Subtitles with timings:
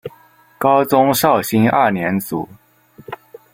[0.57, 2.49] 高宗绍兴二年卒。